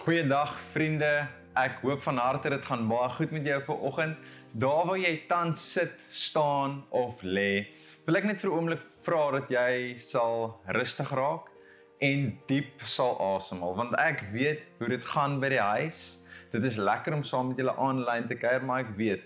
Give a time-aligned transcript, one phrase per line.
[0.00, 1.26] Goeiedag vriende.
[1.60, 4.22] Ek hoop van harte dit gaan baie goed met jou vanoggend.
[4.62, 7.66] Daar waar jy tans sit, staan of lê,
[8.06, 11.52] wil ek net vir 'n oomblik vra dat jy sal rustig raak
[12.00, 16.24] en diep sal asemhaal want ek weet hoe dit gaan by die huis.
[16.50, 19.22] Dit is lekker om saam met julle aanlyn te kuier, maar ek weet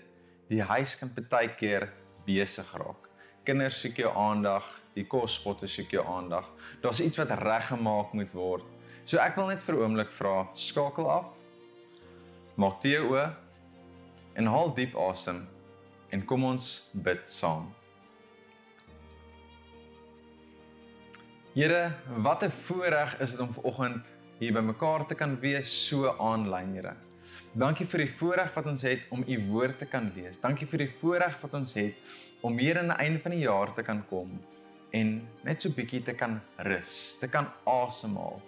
[0.49, 1.87] die huis kan baie keer
[2.27, 3.07] besig raak.
[3.45, 6.51] Kinders soek jou aandag, die kospotte soek jou aandag.
[6.81, 8.74] Daar's iets wat reggemaak moet word.
[9.05, 11.25] So ek wil net vir 'n oomblik vra, skakel af.
[12.57, 13.25] Maak toe jou oë
[14.35, 15.43] en haal diep asem
[16.09, 17.67] en kom ons bid saam.
[21.53, 24.03] Here, wat 'n voorreg is dit om vanoggend
[24.39, 26.95] hier bymekaar te kan wees so aanlyn, Here.
[27.53, 30.41] Dankie vir die voorreg wat ons het om u woord te kan lees.
[30.41, 31.93] Dankie vir die voorreg wat ons het
[32.41, 34.41] om hier aan die einde van die jaar te kan kom
[34.91, 38.41] en net so bietjie te kan rus, te kan asemhaal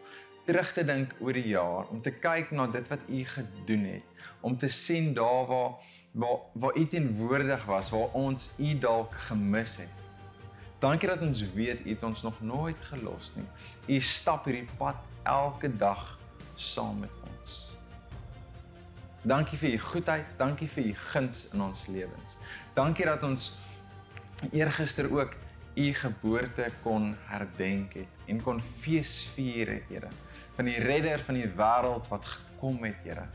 [0.47, 4.25] terug te dink oor die jaar, om te kyk na dit wat u gedoen het,
[4.47, 9.75] om te sien daar waar waar waar u teenwoordig was, waar ons u dalk gemis
[9.77, 10.03] het.
[10.80, 13.45] Dankie dat ons weet u het ons nog nooit gelos nie.
[13.88, 16.17] U stap hierdie pad elke dag
[16.55, 17.57] saam met ons.
[19.27, 22.38] Dankie vir u goedheid, dankie vir u guns in ons lewens.
[22.73, 23.52] Dankie dat ons
[24.52, 25.35] eergister ook
[25.75, 30.09] u geboorte kon herdenk het en kon feesvier het, Here
[30.58, 33.27] van die redder van die wêreld wat gekom het, Here.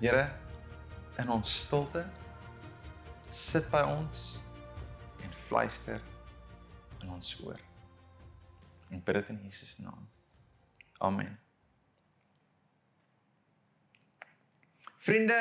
[0.00, 0.24] Here,
[1.22, 2.02] in ons stilte
[3.30, 4.24] sit by ons
[5.22, 6.02] en fluister
[7.04, 7.62] in ons oor.
[8.90, 10.02] En bid dit in Jesus naam.
[10.98, 11.38] Amen.
[15.06, 15.38] Vriende,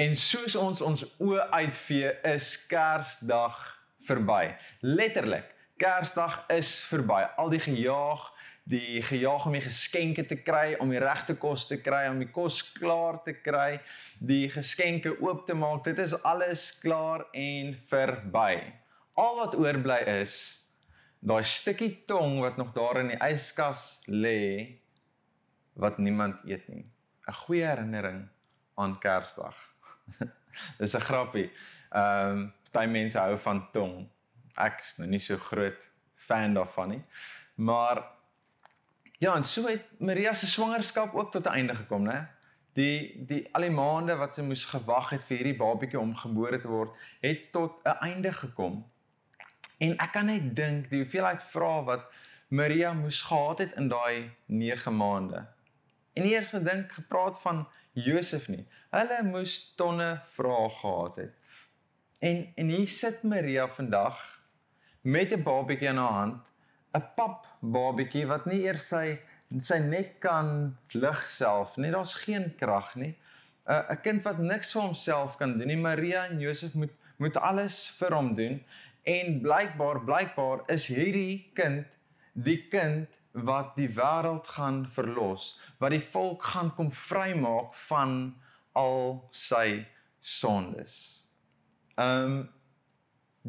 [0.00, 3.60] en soos ons ons oë uitvee, is Kersdag
[4.08, 4.56] verby.
[4.80, 7.22] Letterlik Kersdag is verby.
[7.38, 8.24] Al die gejaag,
[8.68, 12.30] die gejaag om die geskenke te kry, om die regte kos te kry, om die
[12.34, 13.78] kos klaar te kry,
[14.18, 18.58] die geskenke oop te maak, dit is alles klaar en verby.
[19.18, 20.34] Al wat oorbly is
[21.18, 24.78] daai stukkie tong wat nog daar in die yskas lê
[25.78, 26.84] wat niemand eet nie.
[27.28, 28.28] 'n Goeie herinnering
[28.74, 29.56] aan Kersdag.
[30.78, 31.50] Dis 'n grappie.
[31.90, 34.08] Ehm um, party mense hou van tong
[34.58, 35.78] ek is nou nie so groot
[36.14, 37.02] fan daarvan nie.
[37.54, 38.02] Maar
[39.18, 42.28] ja, en so het Maria se swangerskap ook tot 'n einde gekom, né?
[42.72, 46.60] Die die al die maande wat sy moes gewag het vir hierdie babatjie om gebore
[46.60, 48.84] te word, het tot 'n einde gekom.
[49.78, 52.12] En ek kan net dink die hoeveelheid vrae wat
[52.48, 55.46] Maria moes gehad het in daai 9 maande.
[56.12, 58.66] En nie eers gedink gepraat van Josef nie.
[58.90, 61.34] Hulle moes tonne vrae gehad het.
[62.18, 64.37] En en hier sit Maria vandag
[65.02, 66.42] met 'n babatjie in haar hand,
[66.94, 69.18] 'n pap babatjie wat nie eers sy
[69.62, 71.90] sy nek kan lig self nie.
[71.90, 73.14] Daar's geen krag nie.
[73.66, 75.76] 'n 'n kind wat niks vir homself kan doen nie.
[75.76, 78.64] Maria en Josef moet moet alles vir hom doen
[79.02, 81.86] en blykbaar blykbaar is hierdie kind
[82.32, 88.12] die kind wat die wêreld gaan verlos, wat die volk gaan kom vrymaak van
[88.78, 89.86] al sy
[90.20, 90.94] sondes.
[91.96, 92.38] Ehm um,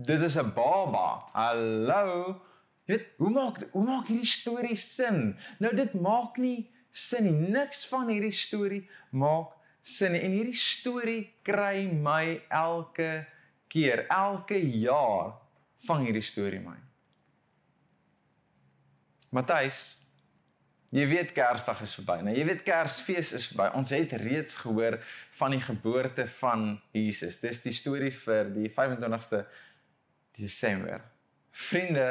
[0.05, 1.23] dit is 'n baba.
[1.33, 2.41] Hallo.
[2.85, 5.37] Jy weet, hoe maak hoe maak hierdie storie sin?
[5.59, 7.49] Nou dit maak nie sin nie.
[7.49, 10.21] Niks van hierdie storie maak sin nie.
[10.21, 13.27] En hierdie storie kry my elke
[13.67, 15.37] keer, elke jaar
[15.85, 16.77] vang hierdie storie my.
[19.29, 19.99] Matthys
[20.89, 22.15] Jy weet Kersdag is verby.
[22.25, 23.67] Nou jy weet Kersfees is verby.
[23.77, 24.97] Ons het reeds gehoor
[25.37, 27.37] van die geboorte van Jesus.
[27.43, 29.43] Dis die storie vir die 25ste
[30.39, 31.03] Desember.
[31.67, 32.09] Vriende,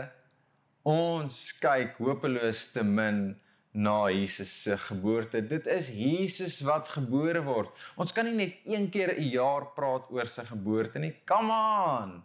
[0.89, 3.37] ons kyk hopeloos te min
[3.73, 5.41] na Jesus se geboorte.
[5.47, 7.71] Dit is Jesus wat gebore word.
[7.97, 11.15] Ons kan nie net een keer 'n jaar praat oor sy geboorte nie.
[11.25, 12.23] Come on.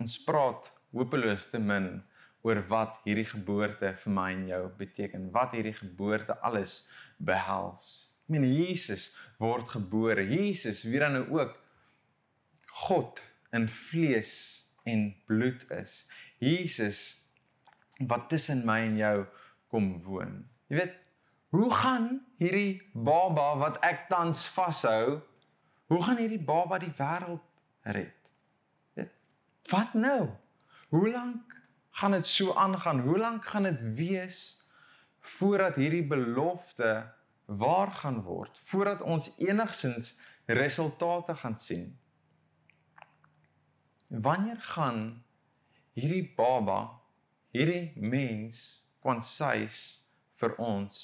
[0.00, 2.02] Ons praat hopeloos te min
[2.44, 5.30] oor wat hierdie geboorte vir my en jou beteken.
[5.32, 6.88] Wat hierdie geboorte alles
[7.18, 8.12] behels.
[8.24, 10.22] Ek meen Jesus word gebore.
[10.22, 11.56] Jesus wie dan nou ook
[12.74, 13.22] God
[13.54, 14.32] in vlees
[14.84, 16.04] en bloed is.
[16.42, 17.24] Jesus
[18.02, 19.16] wat tussen my en jou
[19.70, 20.42] kom woon.
[20.68, 20.96] Jy weet,
[21.54, 22.08] hoe gaan
[22.42, 25.20] hierdie baba wat ek tans vashou,
[25.92, 27.44] hoe gaan hierdie baba die wêreld
[27.94, 28.30] red?
[28.98, 29.12] Weet,
[29.70, 30.32] wat nou?
[30.90, 31.54] Hoe lank
[32.00, 33.04] gaan dit so aangaan?
[33.06, 34.40] Hoe lank gaan dit wees
[35.38, 37.04] voordat hierdie belofte
[37.46, 38.58] waar gaan word?
[38.66, 40.16] Voordat ons enigsins
[40.50, 41.92] resultate gaan sien?
[44.08, 45.24] Wanneer gaan
[45.96, 47.00] hierdie baba,
[47.54, 48.64] hierdie mens
[49.00, 49.78] kwansys
[50.40, 50.98] vir ons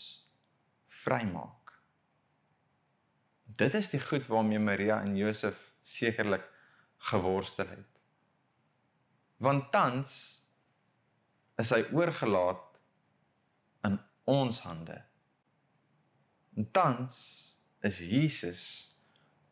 [1.04, 1.72] vrymaak.
[3.60, 6.44] Dit is die goed waarmee Maria en Josef sekerlik
[7.10, 8.00] geworstel het.
[9.40, 10.12] Want tans
[11.60, 12.66] is hy oorgelaat
[13.88, 13.96] in
[14.28, 14.98] ons hande.
[16.56, 17.16] En tans
[17.86, 18.62] is Jesus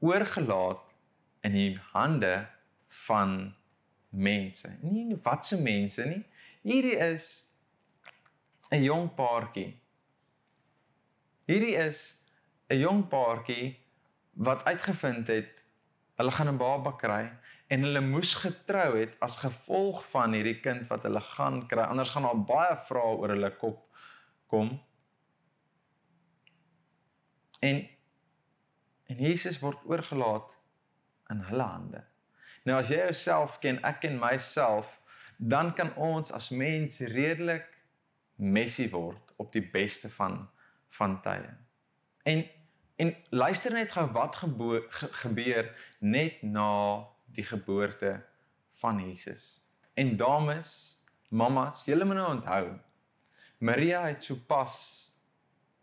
[0.05, 0.85] oorgelaat
[1.47, 2.35] in die hande
[3.07, 3.55] van
[4.11, 4.79] mense.
[4.83, 6.25] Nie watse mense nie.
[6.63, 7.49] Hierdie is
[8.71, 9.81] 'n jong paartjie.
[11.47, 12.25] Hierdie is
[12.71, 13.77] 'n jong paartjie
[14.33, 15.65] wat uitgevind het
[16.19, 17.31] hulle gaan 'n baba kry
[17.69, 21.83] en hulle moes getrou het as gevolg van hierdie kind wat hulle gaan kry.
[21.83, 23.81] Anders gaan daar baie vrae oor hulle kop
[24.47, 24.81] kom.
[27.61, 27.89] En
[29.09, 30.51] en Jesus word oorgelaat
[31.33, 32.05] in hulle hande.
[32.67, 34.91] Nou as jy jouself ken, ek ken myself,
[35.39, 37.69] dan kan ons as mens redelik
[38.39, 40.47] messy word op die beste van
[40.99, 41.51] van tye.
[42.27, 42.47] En
[42.99, 45.69] en luister net gou wat gebo, ge, gebeur
[46.03, 48.17] net na die geboorte
[48.81, 49.61] van Jesus.
[49.95, 50.73] En dames,
[51.31, 52.65] mamas, julle moet nou onthou,
[53.59, 54.75] Maria het sopas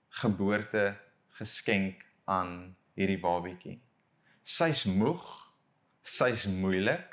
[0.10, 0.96] geboorte
[1.40, 3.80] geskenk aan hierdie babietjie.
[4.44, 5.24] Sy's moeg,
[6.06, 7.06] sy's moeilik,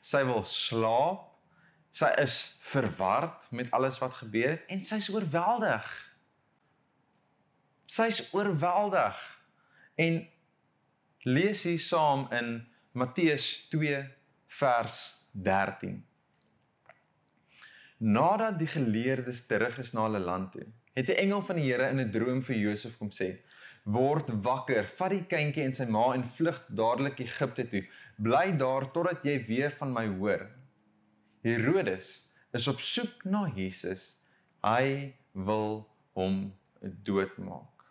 [0.00, 1.26] sy wil slaap,
[1.92, 2.36] sy is
[2.70, 5.86] verward met alles wat gebeur het en sy's oorweldig.
[7.88, 9.16] Sy's oorweldig.
[9.98, 10.20] En
[11.28, 12.52] lees hier saam in
[12.92, 14.02] Matteus 2
[14.60, 14.98] vers
[15.32, 15.96] 13.
[17.98, 21.88] Nadat die geleerdes terug is na hulle land toe, het 'n engel van die Here
[21.90, 23.38] in 'n droom vir Josef kom sê:
[23.84, 27.84] "Word wakker, vat die kindjie en sy ma en vlug dadelik Egipte toe.
[28.18, 30.48] Bly daar totdat jy weer van my hoor."
[31.42, 34.18] Herodes is op soek na Jesus.
[34.62, 35.86] Hy wil
[36.18, 37.84] hom doodmaak.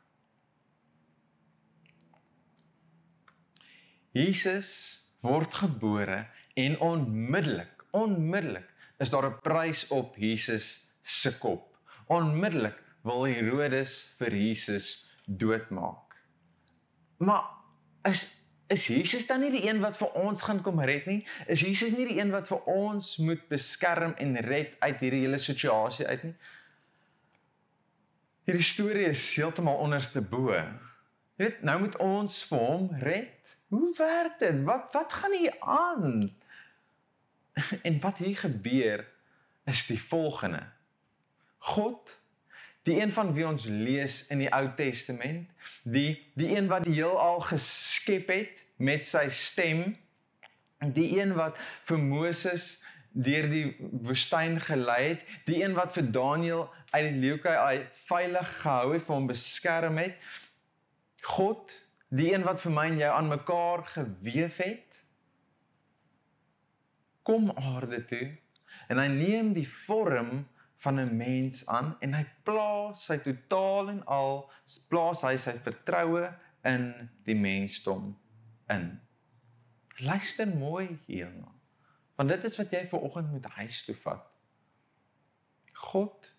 [4.18, 4.70] Jesus
[5.22, 6.26] word gebore
[6.58, 11.78] en onmiddellik, onmiddellik is daar 'n prys op Jesus se kop.
[12.08, 16.16] Onmiddellik wil Herodes vir Jesus doodmaak.
[17.18, 17.44] Maar
[18.04, 21.22] is is Jesus dan nie die een wat vir ons gaan kom red nie?
[21.48, 25.40] Is Jesus nie die een wat vir ons moet beskerm en red uit hierdie hele
[25.40, 26.34] situasie uit nie?
[28.48, 30.52] Hierdie storie is heeltemal onderste bo.
[30.56, 33.34] Jy weet, nou moet ons vir hom red.
[33.72, 34.62] Hoe werk dit?
[34.68, 36.12] Wat wat gaan hier aan?
[37.88, 39.02] En wat hier gebeur
[39.66, 40.62] is die volgende.
[41.74, 42.14] God,
[42.88, 45.50] die een van wie ons lees in die Ou Testament,
[45.84, 49.90] die die een wat die heelal geskep het met sy stem,
[50.80, 51.58] die een wat
[51.90, 52.78] vir Moses
[53.18, 53.66] deur die
[54.06, 59.06] woestyn gelei het, die een wat vir Daniël uit die leeukai uit veilig gehou het,
[59.08, 60.20] vir hom beskerm het.
[61.26, 61.74] God,
[62.14, 64.84] die een wat vir my en jou aan mekaar gewewe het,
[67.28, 68.28] kom aarde toe
[68.88, 70.46] en hy neem die vorm
[70.78, 74.52] van 'n mens aan en hy plaas sy totaal en al
[74.90, 76.34] plaas hy sy vertroue
[76.64, 78.18] in die mensdom
[78.70, 79.00] in.
[79.98, 81.52] Luister mooi hierna.
[82.16, 84.26] Want dit is wat jy ver oggend moet huis toe vat.
[85.74, 86.34] God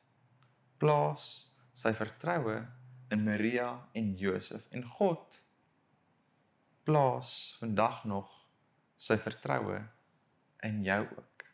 [0.79, 2.67] plaas sy vertroue
[3.15, 5.43] in Maria en Josef en God
[6.89, 8.31] plaas vandag nog
[8.97, 9.83] sy vertroue
[10.67, 11.45] in jou ook.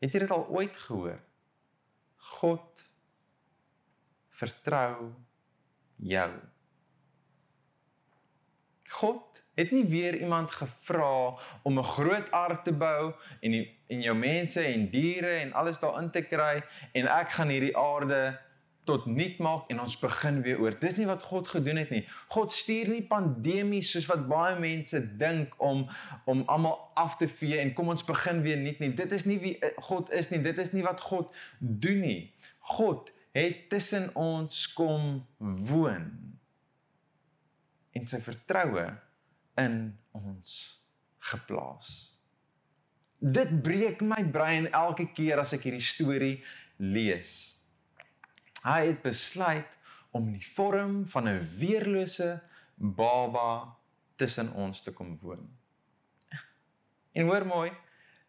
[0.00, 1.18] Het jy dit al ooit gehoor?
[2.20, 2.84] God
[4.28, 5.12] vertrou
[5.96, 6.30] jou.
[8.90, 14.02] God het nie weer iemand gevra om 'n groot ark te bou en die, en
[14.02, 16.62] jou mense en diere en alles daarin te kry
[16.92, 18.38] en ek gaan hierdie aarde
[18.88, 20.74] tot nik maak en ons begin weer oor.
[20.80, 22.02] Dis nie wat God gedoen het nie.
[22.32, 25.86] God stuur nie pandemies soos wat baie mense dink om
[26.30, 28.92] om almal af te vee en kom ons begin weer nuut nie.
[28.96, 30.42] Dit is nie wie eh, God is nie.
[30.44, 32.20] Dit is nie wat God doen nie.
[32.76, 36.08] God het tussen ons kom woon
[37.94, 38.86] en sy vertroue
[39.60, 39.76] in
[40.16, 40.56] ons
[41.30, 41.92] geplaas.
[43.20, 46.36] Dit breek my brein elke keer as ek hierdie storie
[46.80, 47.59] lees.
[48.62, 49.68] Hy het besluit
[50.10, 52.40] om in die vorm van 'n weerlose
[52.76, 53.76] baba
[54.16, 55.48] tussen ons te kom woon.
[57.12, 57.72] En hoor mooi,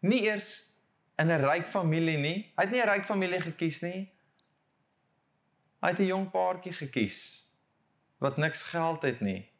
[0.00, 0.72] nie eers
[1.16, 2.52] in 'n ryk familie nie.
[2.56, 4.10] Hy het nie 'n ryk familie gekies nie.
[5.80, 7.48] Hy het 'n jong paartjie gekies
[8.18, 9.50] wat niks geld het nie.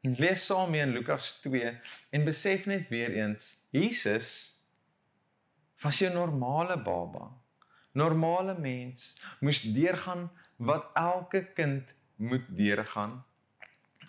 [0.00, 4.53] Lees saam mee in Lukas 2 en besef net weer eens, Jesus
[5.84, 7.30] was 'n normale baba.
[7.92, 13.24] Normale mens moes deurgaan wat elke kind moet deurgaan.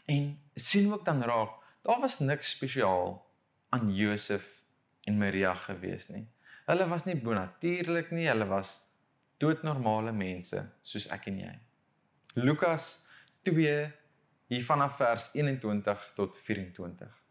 [0.06, 1.52] En sien ook dan raak,
[1.82, 3.26] daar was niks spesiaal
[3.70, 4.64] aan Josef
[5.04, 6.28] en Maria gewees nie.
[6.66, 8.94] Hulle was nie bonatuurlik nie, hulle was
[9.38, 11.54] doodnormale mense soos ek en jy.
[12.34, 13.08] Lukas
[13.42, 13.92] 2
[14.48, 17.22] hier vanaf vers 21 tot 24.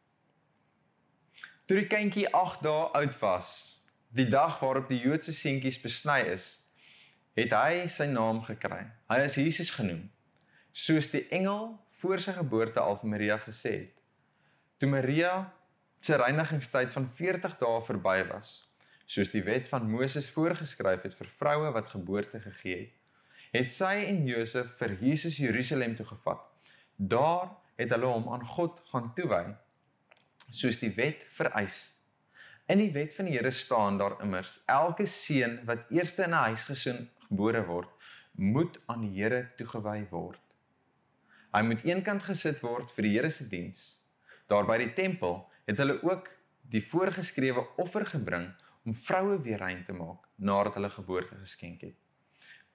[1.66, 3.83] Toe die kindjie 8 dae oud was,
[4.14, 6.46] die dag waarop die Joodse seentjies besny is,
[7.34, 8.84] het hy sy naam gekry.
[9.10, 10.04] Hy is Jesus genoem,
[10.70, 13.96] soos die engel voor sy geboorte al vir Maria gesê het.
[14.78, 15.32] Toe Maria
[16.04, 18.52] se reinigingstyd van 40 dae verby was,
[19.10, 22.94] soos die wet van Moses voorgeskryf het vir vroue wat geboorte gegee het,
[23.54, 26.42] het sy en Josef vir Jesus Jerusalem toe gevat.
[26.96, 29.44] Daar het hulle hom aan God gaan toewy,
[30.50, 31.93] soos die wet vereis.
[32.66, 36.44] In die wet van die Here staan daar immers: elke seun wat eerste in 'n
[36.48, 37.90] huisgesin gebore word,
[38.32, 40.40] moet aan die Here toegewy word.
[41.52, 43.82] Hy moet eenkant gesit word vir die Here se diens.
[44.48, 46.30] Daar by die tempel het hulle ook
[46.72, 48.48] die voorgeskrewe offer gebring
[48.84, 51.96] om vroue weer rein te maak nadat hulle geboorte geskenk het.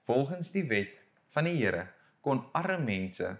[0.06, 0.94] Volgens die wet
[1.34, 1.88] van die Here
[2.20, 3.36] kon arme mense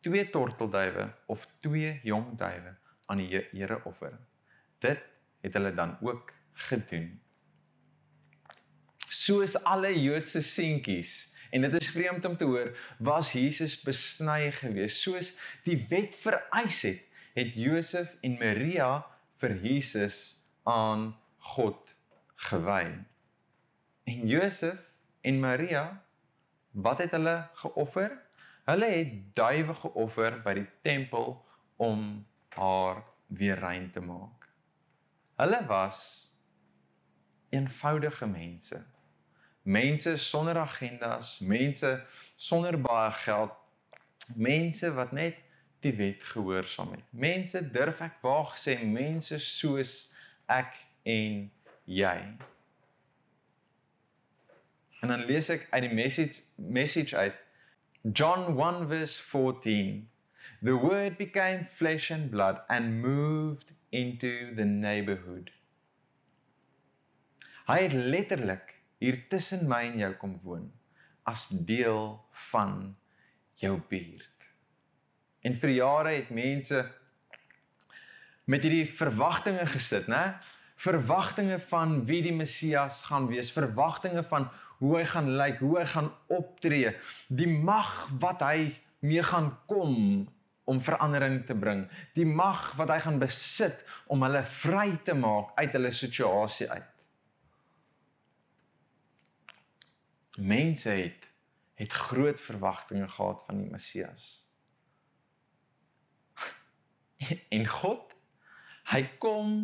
[0.00, 2.76] twee tortelduwe of twee jong duwe
[3.06, 4.18] aan die Here offer.
[4.80, 5.09] Dit
[5.40, 6.32] het hulle dan ook
[6.68, 7.20] gedoen.
[9.08, 15.00] Soos alle Joodse seentjies en dit is vreemd om te hoor, was Jesus besny gewees
[15.02, 15.32] soos
[15.66, 17.02] die wet vereis het,
[17.34, 18.90] het Josef en Maria
[19.42, 21.10] vir Jesus aan
[21.54, 21.94] God
[22.50, 22.86] gewy.
[24.04, 24.78] En Josef
[25.20, 25.84] en Maria,
[26.70, 28.18] wat het hulle geoffer?
[28.68, 31.32] Hulle het duwe geoffer by die tempel
[31.80, 34.39] om haar weer rein te maak.
[35.40, 36.28] Hulle was
[37.48, 38.84] eenvoudige mense.
[39.62, 42.04] Mense sonder agendas, mense
[42.36, 43.52] sonder baie geld,
[44.36, 45.38] mense wat net
[45.80, 47.08] die wet gehoorsaam het.
[47.10, 49.94] Mense durf ek waag sê mense soos
[50.44, 50.76] ek
[51.08, 51.48] en
[51.88, 52.18] jy.
[55.00, 57.40] En dan lees ek uit die message message uit
[58.12, 60.04] John 1 verse 14.
[60.60, 65.50] The word became flesh and blood and moved into the neighborhood.
[67.70, 70.70] Hy het letterlik hier tussen my en jou kom woon
[71.28, 72.16] as deel
[72.50, 72.96] van
[73.60, 74.46] jou buurt.
[75.46, 76.80] En vir jare het mense
[78.50, 80.40] met hierdie verwagtinge gesit, né?
[80.80, 84.48] Verwagtinge van wie die Messias gaan wees, verwagtinge van
[84.80, 86.94] hoe hy gaan lyk, hoe hy gaan optree,
[87.28, 88.70] die mag wat hy
[89.04, 90.26] mee gaan kom
[90.70, 91.82] om verandering te bring,
[92.14, 96.92] die mag wat hy gaan besit om hulle vry te maak uit hulle situasie uit.
[100.40, 101.26] Mense het
[101.80, 104.24] het groot verwagtinge gehad van die Messias.
[107.56, 108.12] En God,
[108.92, 109.54] hy kom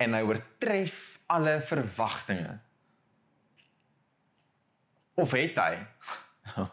[0.00, 0.96] en hy oortref
[1.32, 2.54] alle verwagtinge.
[5.20, 5.74] Of het hy?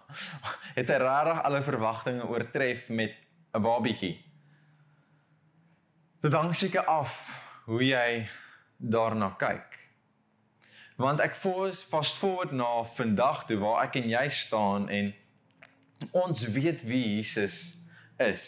[0.77, 3.19] het hy regtig alle verwagtinge oortref met
[3.53, 4.17] 'n babietjie?
[6.21, 7.11] Dit hang seker af
[7.65, 8.27] hoe jy
[8.77, 9.79] daarna kyk.
[10.95, 15.13] Want ek fokus fast forward na vandag toe waar ek en jy staan en
[16.11, 17.77] ons weet wie Jesus
[18.19, 18.43] is.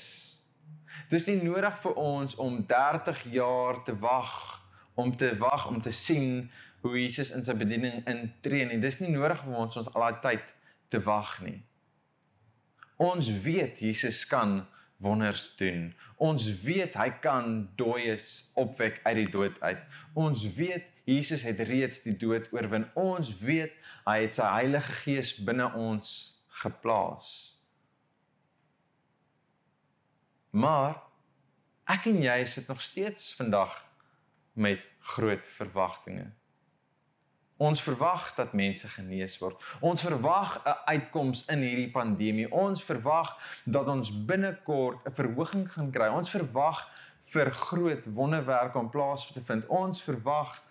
[1.09, 4.62] Dis nie nodig vir ons om 30 jaar te wag
[4.95, 8.79] om te wag om te sien hoe Jesus in sy bediening intree nie.
[8.79, 10.45] Dis nie nodig vir ons ons al daai tyd
[10.93, 11.59] te wag nie.
[13.01, 14.62] Ons weet Jesus kan
[14.98, 15.94] wonders doen.
[16.18, 19.82] Ons weet hy kan dooies opwek uit die dood uit.
[20.14, 22.88] Ons weet Jesus het reeds die dood oorwin.
[22.98, 23.75] Ons weet
[24.08, 26.08] hy het sy Heilige Gees binne ons
[26.64, 27.30] geplaas.
[30.56, 30.96] Maar
[31.92, 33.75] ek en jy sit nog steeds vandag
[34.56, 34.82] met
[35.14, 36.30] groot verwagtinge.
[37.65, 39.62] Ons verwag dat mense genees word.
[39.81, 42.51] Ons verwag 'n uitkoms in hierdie pandemie.
[42.51, 43.31] Ons verwag
[43.65, 46.10] dat ons binnekort 'n verhoging gaan kry.
[46.10, 46.86] Ons verwag
[47.25, 49.65] vir groot wonderwerke om plaas te vind.
[49.67, 50.62] Ons verwag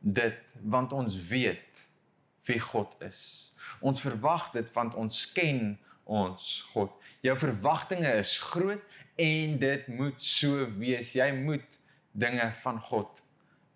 [0.00, 1.86] dit want ons weet
[2.44, 3.54] wie God is.
[3.80, 6.90] Ons verwag dit want ons ken ons God.
[7.20, 8.82] Jou verwagtinge is groot
[9.16, 11.12] en dit moet so wees.
[11.12, 11.80] Jy moet
[12.12, 13.22] dinge van God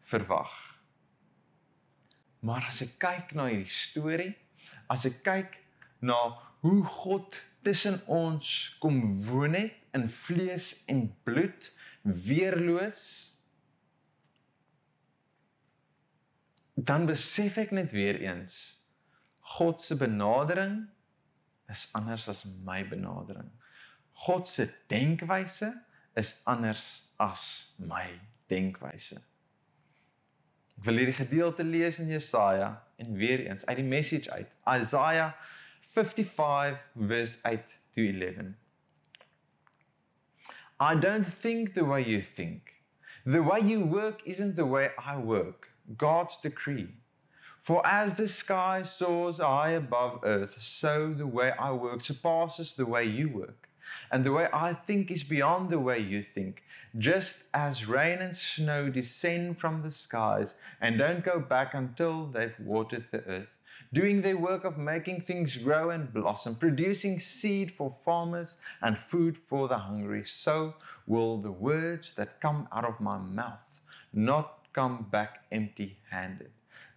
[0.03, 0.68] verwag.
[2.41, 4.33] Maar as ek kyk na hierdie storie,
[4.93, 5.59] as ek kyk
[6.01, 6.19] na
[6.63, 11.71] hoe God tussen ons kom woon het in vlees en bloed,
[12.03, 13.03] weerloos,
[16.79, 18.79] dan besef ek net weer eens
[19.59, 20.85] God se benadering
[21.73, 23.49] is anders as my benadering.
[24.27, 25.73] God se denkwyse
[26.17, 28.07] is anders as my
[28.51, 29.19] denkwyse.
[30.79, 32.71] Ek wil hierdie gedeelte lees in Jesaja
[33.03, 34.51] en weer eens uit die message uit.
[34.63, 35.33] Isaiah
[35.97, 38.55] 55 verse 8 to 11.
[40.81, 42.75] I don't think the way you think.
[43.25, 45.69] The way you work isn't the way I work.
[45.97, 46.95] God's decree.
[47.61, 52.87] For as the sky soars high above earth, so the way I work surpasses the
[52.87, 53.69] way you work.
[54.13, 56.63] And the way I think is beyond the way you think.
[56.97, 62.59] Just as rain and snow descend from the skies and don't go back until they've
[62.61, 63.57] watered the earth,
[63.93, 69.37] doing their work of making things grow and blossom, producing seed for farmers and food
[69.37, 70.75] for the hungry, so
[71.07, 73.59] will the words that come out of my mouth
[74.13, 76.51] not come back empty handed.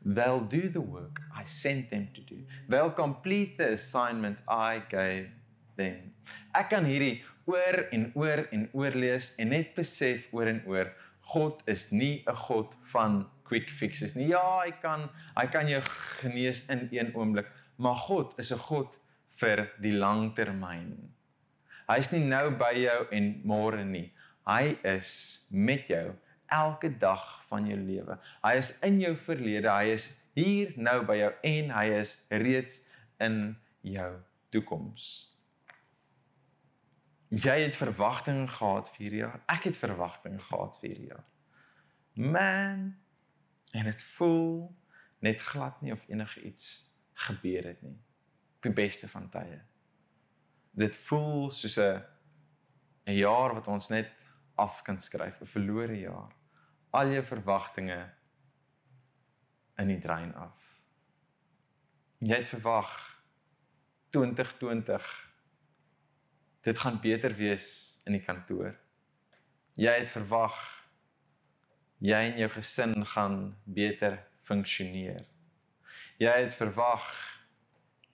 [0.04, 2.44] They'll do the work I sent them to do.
[2.68, 5.30] They'll complete the assignment I gave
[5.78, 6.14] them.
[6.56, 10.92] Ek kan hierdie oor en oor en oor lees en net besef oor en oor
[11.34, 14.28] God is nie 'n God van quick fixes nie.
[14.32, 15.82] Ja, hy kan hy kan jou
[16.22, 18.98] genees in een oomblik, maar God is 'n God
[19.40, 21.12] vir die langtermyn.
[21.88, 24.12] Hy's nie nou by jou en môre nie.
[24.48, 26.14] Hy is met jou
[26.52, 28.18] elke dag van jou lewe.
[28.44, 32.88] Hy is in jou verlede, hy is hier nou by jou en hy is reeds
[33.20, 34.12] in jou
[34.52, 35.32] toekoms.
[37.32, 39.40] Jy het verwagtinge gehad vir hierdie jaar.
[39.48, 41.28] Ek het verwagtinge gehad vir hierdie jaar.
[42.14, 42.82] Man,
[43.72, 44.68] en dit voel
[45.24, 46.66] net glad nie of enigiets
[47.28, 47.96] gebeur het nie.
[48.60, 49.62] Op die beste van tye.
[50.76, 52.04] Dit voel soos 'n
[53.08, 54.12] 'n jaar wat ons net
[54.56, 56.36] af kan skryf, 'n verlore jaar
[56.92, 58.00] al jou verwagtinge
[59.80, 60.58] in die drein af.
[62.20, 62.92] Jy het verwag
[64.10, 65.31] 2020
[66.62, 67.68] dit gaan beter wees
[68.06, 68.76] in die kantoor.
[69.80, 70.58] Jy het verwag
[72.02, 73.38] jy en jou gesin gaan
[73.70, 75.22] beter funksioneer.
[76.22, 77.06] Jy het verwag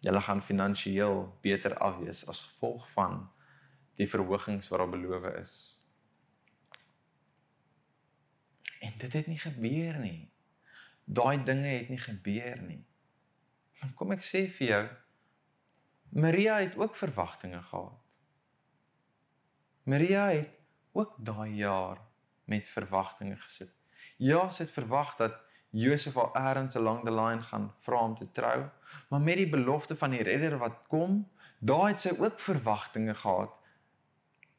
[0.03, 3.23] julle gaan finansiëel beter afwees as gevolg van
[3.97, 5.53] die verhogings wat daar beloof is.
[8.83, 10.27] En dit het nie gebeur nie.
[11.05, 12.83] Daai dinge het nie gebeur nie.
[13.79, 14.83] Dan kom ek sê vir jou
[16.17, 18.06] Maria het ook verwagtinge gehad.
[19.87, 20.51] Maria het
[20.97, 22.01] ook daai jaar
[22.45, 23.73] met verwagtinge gesit.
[24.17, 25.39] Ja, sy het verwag dat
[25.75, 28.67] Josef al eers along the line gaan vra om te trou,
[29.09, 31.21] maar met die belofte van die redder wat kom,
[31.59, 33.53] daai het sy ook verwagtinge gehad.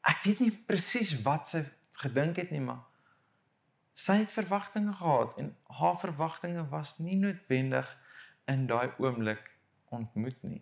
[0.07, 1.65] Ek weet nie presies wat sy
[1.99, 2.85] gedink het nie, maar
[3.99, 7.89] Sy het verwagtinge gehad en haar verwagtinge was nie noodwendig
[8.47, 9.49] in daai oomblik
[9.91, 10.61] ontmoet nie.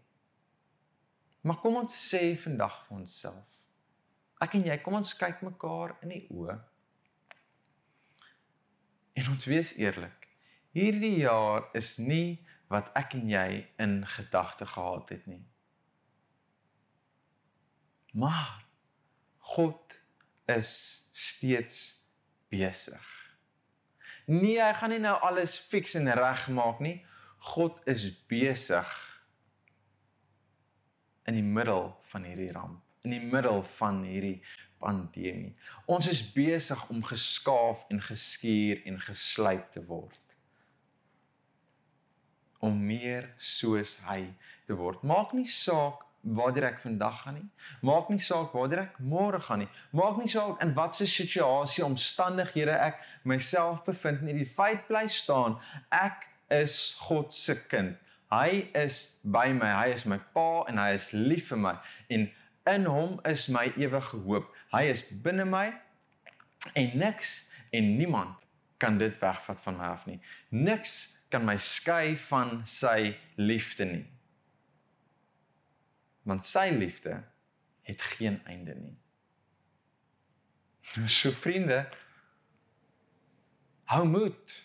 [1.45, 3.57] Maar kom ons sê vandag vir onsself.
[4.43, 6.58] Ek en jy, kom ons kyk mekaar in die oë.
[9.17, 10.28] En ons wees eerlik.
[10.78, 12.38] Hierdie jaar is nie
[12.69, 13.50] wat ek en jy
[13.82, 15.41] in gedagte gehad het nie.
[18.13, 18.65] Maar
[19.56, 19.97] God
[20.45, 20.71] is
[21.12, 21.80] steeds
[22.50, 23.13] besig.
[24.28, 26.97] Nee, hy gaan nie nou alles fix en regmaak nie.
[27.54, 28.89] God is besig
[31.28, 34.41] in die middel van hierdie ramp, in die middel van hierdie
[34.84, 35.56] pandemie.
[35.89, 40.24] Ons is besig om geskaaf en geskuur en geslyp te word
[42.60, 44.24] om meer soos hy
[44.65, 45.04] te word.
[45.06, 46.04] Maak nie saak
[46.38, 47.46] waar ek vandag gaan nie.
[47.86, 49.70] Maak nie saak waar ek môre gaan nie.
[49.96, 54.36] Maak nie saak in watter situasie, omstandighede ek myself bevind nie.
[54.41, 55.60] Die feit bly staan,
[55.93, 57.96] ek is God se kind.
[58.34, 59.70] Hy is by my.
[59.72, 61.78] Hy is my pa en hy is lief vir my
[62.12, 62.28] en
[62.73, 64.49] in hom is my ewige hoop.
[64.73, 65.69] Hy is binne my
[66.73, 68.36] en niks en niemand
[68.77, 70.19] kan dit wegvat van my af nie.
[70.49, 74.06] Niks kan my skei van sy liefde nie
[76.27, 77.23] want sy liefde
[77.88, 78.97] het geen einde nie.
[81.17, 81.86] So vriende,
[83.91, 84.56] hou moed.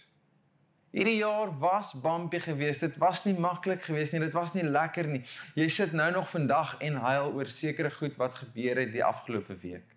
[0.92, 2.84] Hierdie jaar was bumpy geweest.
[2.84, 4.20] Dit was nie maklik geweest nie.
[4.20, 5.22] Dit was nie lekker nie.
[5.56, 9.56] Jy sit nou nog vandag en huil oor sekere goed wat gebeur het die afgelope
[9.64, 9.96] week.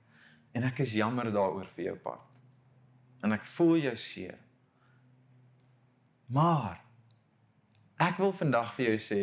[0.56, 2.24] En ek is jammer daaroor vir jou part.
[3.28, 4.40] En ek voel jou seer.
[6.32, 6.80] Maar
[8.02, 9.22] ek wil vandag vir jou sê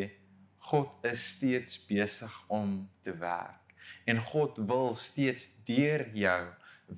[0.69, 3.73] God is steeds besig om te werk.
[4.05, 6.41] En God wil steeds deur jou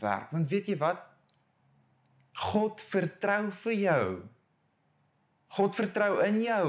[0.03, 0.31] werk.
[0.35, 1.01] Want weet jy wat?
[2.51, 4.07] God vertrou vir jou.
[5.57, 6.69] God vertrou in jou.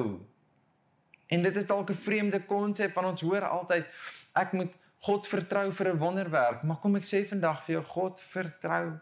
[1.33, 3.85] En dit is dalk 'n vreemde konsep van ons hoor altyd
[4.33, 4.73] ek moet
[5.05, 8.99] God vertrou vir 'n wonderwerk, maar kom ek sê vandag vir jou God vertrou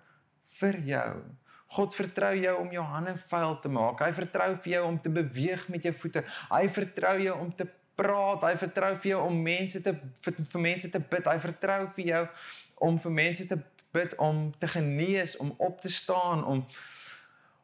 [0.60, 1.24] vir jou.
[1.68, 4.00] God vertrou jou om jou hande vuil te maak.
[4.00, 6.24] Hy vertrou vir jou om te beweeg met jou voete.
[6.50, 8.42] Hy vertrou jou om te praat.
[8.42, 11.26] Hy vertrou vir jou om mense te vir, vir mense te bid.
[11.26, 12.28] Hy vertrou vir jou
[12.76, 13.58] om vir mense te
[13.94, 16.66] bid om te genees, om op te staan, om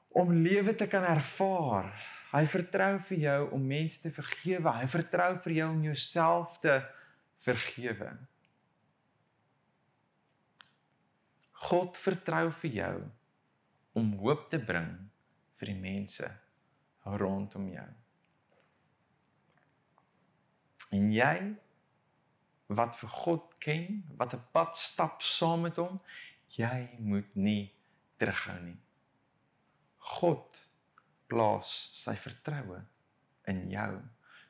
[0.09, 1.91] om lewe te kan ervaar.
[2.31, 4.73] Hy vertrou vir jou om mense te vergewe.
[4.81, 6.75] Hy vertrou vir jou om jouself te
[7.45, 8.11] vergewe.
[11.69, 12.93] God vertrou vir jou
[13.99, 14.91] om hoop te bring
[15.59, 16.29] vir die mense
[17.19, 17.87] rondom jou.
[20.95, 21.33] En jy
[22.69, 25.99] wat vir God ken, wat 'n pad stap saam met hom,
[26.53, 27.73] jy moet nie
[28.17, 28.77] terughou nie.
[30.09, 30.57] God
[31.29, 32.79] plaas sy vertroue
[33.49, 33.99] in jou,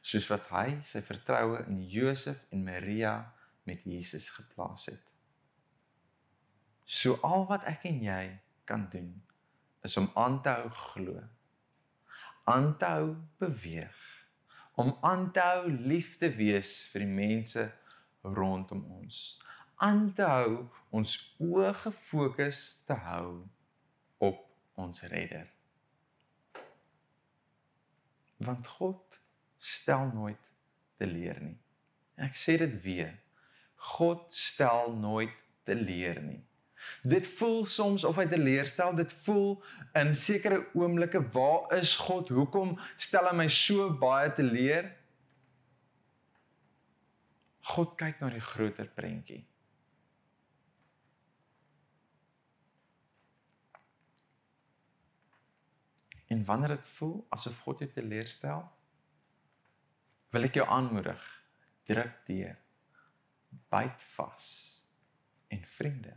[0.02, 3.18] soos wat hy sy vertroue in Josef en Maria
[3.68, 5.04] met Jesus geplaas het.
[6.90, 8.24] So al wat ek en jy
[8.70, 9.12] kan doen
[9.86, 11.20] is om aan te hou glo.
[12.50, 14.00] Aan te hou beweeg.
[14.80, 17.68] Om aan te hou lief te wees vir die mense
[18.24, 19.38] rondom ons.
[19.78, 23.44] Aan te hou ons oë gefokus te hou
[24.80, 25.48] ons Redder.
[28.40, 29.20] Want God
[29.60, 30.46] stel nooit
[31.00, 31.58] teleur nie.
[32.20, 33.16] Ek sê dit weer.
[33.96, 35.36] God stel nooit
[35.68, 36.40] teleur nie.
[37.04, 38.96] Dit voel soms of hy teleurstel.
[38.96, 39.58] Dit voel
[40.00, 42.32] in sekere oomblikke, waar is God?
[42.32, 44.88] Hoekom stel hy my so baie teleur?
[47.70, 49.44] God kyk na die groter prentjie.
[56.30, 58.64] En wanneer dit voel asof God jou teleurstel,
[60.30, 61.24] wil ek jou aanmoedig,
[61.90, 62.58] druk deur.
[63.74, 64.50] Byt vas.
[65.50, 66.14] En vriende,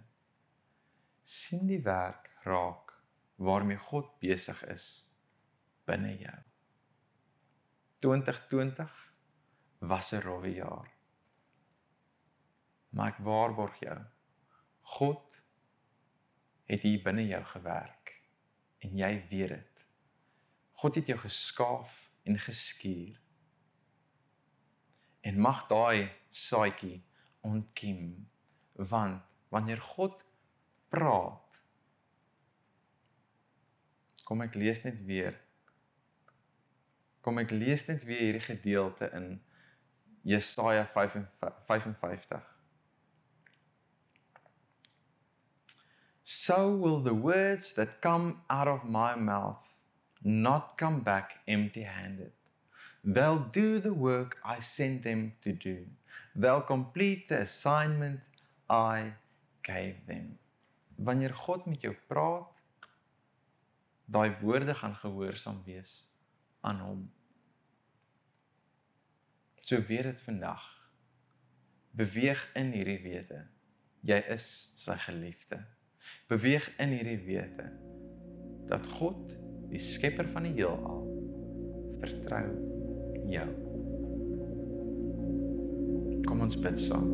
[1.25, 2.93] sien die werk raak
[3.41, 4.89] waarmee God besig is
[5.89, 6.39] binne jou.
[8.05, 8.93] 2020
[9.79, 10.91] was 'n rowwe jaar.
[12.91, 13.99] Maar ek waarborg jou,
[14.81, 15.43] God
[16.65, 18.23] het hier binne jou gewerk
[18.79, 19.72] en jy weet dit.
[20.83, 23.21] God het jou geskaaf en geskuur.
[25.21, 27.05] En mag daai saadjie
[27.47, 28.27] ontkiem
[28.91, 29.23] want
[29.55, 30.25] wanneer God
[30.91, 31.61] praat.
[34.27, 35.39] Kom ek lees net weer.
[37.23, 39.37] Kom ek lees net weer hierdie gedeelte in
[40.27, 42.49] Jesaja 55.
[46.23, 49.72] So will the words that come out of my mouth
[50.25, 52.33] not come back empty-handed.
[53.05, 55.87] They'll do the work I sent them to do.
[56.35, 58.21] They'll complete the assignment
[58.69, 59.15] I
[59.63, 60.39] gave them
[61.05, 62.49] wanneer God met jou praat,
[64.05, 65.95] daai woorde gaan gehoorsaam wees
[66.61, 67.03] aan hom.
[69.61, 70.63] So weet dit vandag.
[71.91, 73.45] Beweeg in hierdie wete.
[74.03, 74.47] Jy is
[74.81, 75.61] sy geliefde.
[76.31, 77.71] Beweeg in hierdie wete
[78.71, 79.35] dat God,
[79.73, 81.01] die skepper van die heelal,
[82.03, 82.45] vertrou
[83.33, 83.47] jou.
[86.29, 87.09] Kom ons bid saam.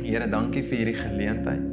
[0.00, 1.68] Here, dankie vir hierdie geleentheid.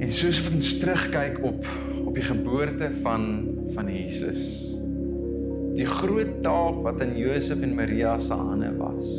[0.00, 1.68] En soos ons terugkyk op
[2.06, 3.24] op die geboorte van
[3.74, 4.42] van Jesus.
[5.76, 9.10] Die groot taak wat in Josef en Maria se hande was.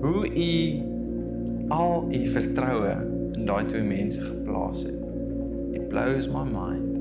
[0.00, 0.52] Hoe u
[1.74, 2.94] al u vertroue
[3.34, 5.07] in daai twee mense geplaas het.
[5.88, 6.98] It blows my mind.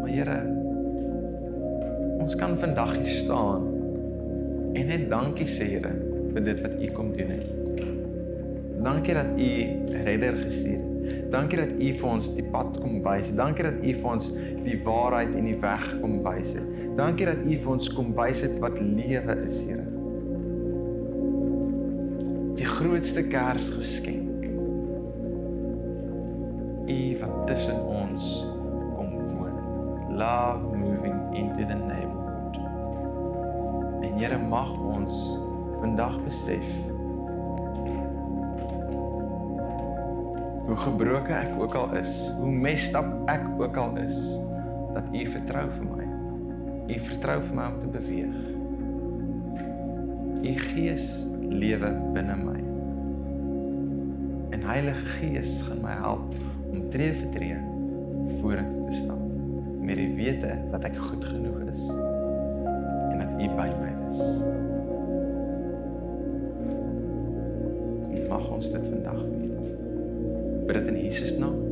[0.00, 0.40] Maar Here,
[2.18, 3.66] ons kan vandag hier staan
[4.72, 5.92] en net dankie sê Here
[6.32, 7.84] vir dit wat u kom doen het.
[8.80, 9.50] Dankie dat u
[10.08, 11.30] redder gestuur het.
[11.30, 13.28] Dankie dat U vir ons die pad kom wys.
[13.36, 14.30] Dankie dat U vir ons
[14.64, 16.72] die waarheid en die weg kom wys het.
[16.96, 19.84] Dankie dat U vir ons kom wys het wat lewe is, Here.
[22.56, 24.35] Die grootste Kersgeskenk.
[26.86, 28.46] U wat tussen ons
[28.94, 29.56] kom woon.
[30.16, 32.58] Love moving into the neighborhood.
[34.02, 35.38] En Here mag ons
[35.80, 36.66] vandag besef
[40.66, 44.16] hoe gebroken ek ook al is, hoe messed up ek ook al is,
[44.94, 46.06] dat U vertrou vir my.
[46.90, 48.36] U vertrou vir my om te beweeg.
[50.42, 51.06] U Gees
[51.46, 52.58] lewe binne my.
[54.54, 56.34] En Heilige Gees gaan my help
[56.96, 57.56] tree vir tree
[58.40, 59.18] vorentoe te stap
[59.84, 64.22] met die wete dat ek goed genoeg is en dat U by my is.
[68.32, 69.68] Mag ons dit vandag weet.
[70.66, 71.65] Bid dit in Jesus naam.